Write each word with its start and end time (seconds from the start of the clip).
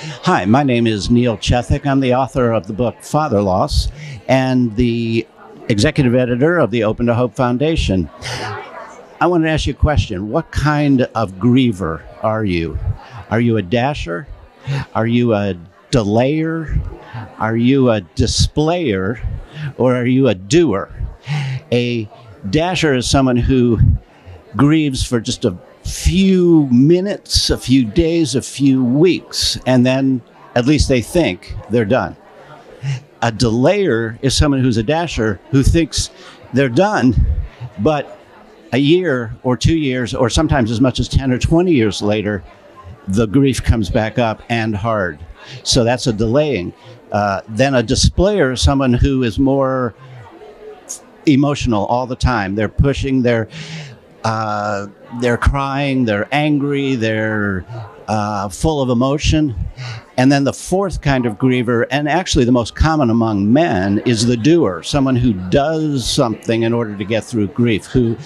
Hi, 0.00 0.44
my 0.44 0.62
name 0.62 0.86
is 0.86 1.10
Neil 1.10 1.36
Chethik. 1.36 1.84
I'm 1.84 1.98
the 1.98 2.14
author 2.14 2.52
of 2.52 2.68
the 2.68 2.72
book 2.72 3.02
Father 3.02 3.42
Loss 3.42 3.88
and 4.28 4.76
the 4.76 5.26
executive 5.68 6.14
editor 6.14 6.56
of 6.56 6.70
the 6.70 6.84
Open 6.84 7.06
to 7.06 7.14
Hope 7.14 7.34
Foundation. 7.34 8.08
I 9.20 9.26
want 9.26 9.42
to 9.42 9.50
ask 9.50 9.66
you 9.66 9.72
a 9.72 9.76
question. 9.76 10.30
What 10.30 10.52
kind 10.52 11.02
of 11.16 11.32
griever 11.32 12.00
are 12.22 12.44
you? 12.44 12.78
Are 13.30 13.40
you 13.40 13.56
a 13.56 13.62
dasher? 13.62 14.28
Are 14.94 15.08
you 15.08 15.34
a 15.34 15.56
delayer? 15.90 16.80
Are 17.40 17.56
you 17.56 17.90
a 17.90 18.00
displayer? 18.00 19.20
Or 19.78 19.96
are 19.96 20.06
you 20.06 20.28
a 20.28 20.34
doer? 20.36 20.94
A 21.72 22.08
dasher 22.48 22.94
is 22.94 23.10
someone 23.10 23.36
who 23.36 23.80
grieves 24.54 25.04
for 25.04 25.18
just 25.18 25.44
a 25.44 25.58
few 25.88 26.66
minutes, 26.70 27.50
a 27.50 27.58
few 27.58 27.84
days, 27.84 28.34
a 28.34 28.42
few 28.42 28.84
weeks, 28.84 29.58
and 29.66 29.84
then 29.84 30.22
at 30.54 30.66
least 30.66 30.88
they 30.88 31.00
think 31.00 31.54
they're 31.70 31.84
done. 31.84 32.16
A 33.22 33.32
delayer 33.32 34.18
is 34.22 34.36
someone 34.36 34.60
who's 34.60 34.76
a 34.76 34.82
dasher 34.82 35.40
who 35.50 35.62
thinks 35.62 36.10
they're 36.52 36.68
done, 36.68 37.14
but 37.80 38.18
a 38.72 38.78
year 38.78 39.34
or 39.42 39.56
two 39.56 39.76
years, 39.76 40.14
or 40.14 40.30
sometimes 40.30 40.70
as 40.70 40.80
much 40.80 41.00
as 41.00 41.08
10 41.08 41.32
or 41.32 41.38
20 41.38 41.72
years 41.72 42.02
later, 42.02 42.44
the 43.08 43.26
grief 43.26 43.62
comes 43.62 43.90
back 43.90 44.18
up 44.18 44.42
and 44.48 44.76
hard. 44.76 45.18
So 45.62 45.84
that's 45.84 46.06
a 46.06 46.12
delaying. 46.12 46.72
Uh, 47.10 47.40
then 47.48 47.74
a 47.74 47.82
displayer 47.82 48.52
is 48.52 48.60
someone 48.60 48.92
who 48.92 49.22
is 49.22 49.38
more 49.38 49.94
emotional 51.26 51.86
all 51.86 52.06
the 52.06 52.16
time. 52.16 52.54
They're 52.54 52.68
pushing, 52.68 53.22
they're 53.22 53.48
uh, 54.24 54.86
they're 55.20 55.36
crying, 55.36 56.04
they're 56.04 56.28
angry, 56.32 56.94
they're 56.94 57.64
uh, 58.08 58.48
full 58.48 58.80
of 58.80 58.90
emotion. 58.90 59.54
And 60.16 60.32
then 60.32 60.42
the 60.42 60.52
fourth 60.52 61.00
kind 61.00 61.26
of 61.26 61.34
griever, 61.34 61.86
and 61.92 62.08
actually 62.08 62.44
the 62.44 62.52
most 62.52 62.74
common 62.74 63.08
among 63.08 63.52
men, 63.52 63.98
is 64.00 64.26
the 64.26 64.36
doer, 64.36 64.82
someone 64.82 65.14
who 65.14 65.32
does 65.50 66.08
something 66.08 66.62
in 66.62 66.72
order 66.72 66.96
to 66.96 67.04
get 67.04 67.22
through 67.22 67.48
grief, 67.48 67.86
who 67.86 68.16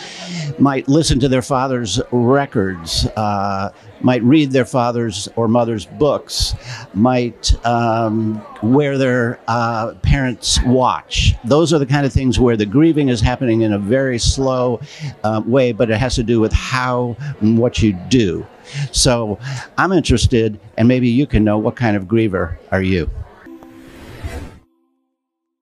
might 0.58 0.88
listen 0.88 1.20
to 1.20 1.28
their 1.28 1.42
father's 1.42 2.00
records, 2.10 3.06
uh, 3.16 3.70
might 4.00 4.22
read 4.22 4.50
their 4.50 4.64
father's 4.64 5.28
or 5.36 5.48
mother's 5.48 5.86
books, 5.86 6.54
might 6.94 7.54
um, 7.66 8.44
wear 8.62 8.98
their 8.98 9.40
uh, 9.48 9.94
parents' 10.02 10.60
watch. 10.64 11.34
Those 11.44 11.72
are 11.72 11.78
the 11.78 11.86
kind 11.86 12.04
of 12.06 12.12
things 12.12 12.38
where 12.38 12.56
the 12.56 12.66
grieving 12.66 13.08
is 13.08 13.20
happening 13.20 13.62
in 13.62 13.72
a 13.72 13.78
very 13.78 14.18
slow 14.18 14.80
uh, 15.24 15.42
way, 15.46 15.72
but 15.72 15.90
it 15.90 15.98
has 15.98 16.14
to 16.16 16.22
do 16.22 16.40
with 16.40 16.52
how 16.52 17.16
and 17.40 17.58
what 17.58 17.82
you 17.82 17.92
do. 18.08 18.46
So 18.92 19.38
I'm 19.78 19.92
interested, 19.92 20.58
and 20.76 20.88
maybe 20.88 21.08
you 21.08 21.26
can 21.26 21.44
know 21.44 21.58
what 21.58 21.76
kind 21.76 21.96
of 21.96 22.04
griever 22.04 22.56
are 22.70 22.82
you? 22.82 23.10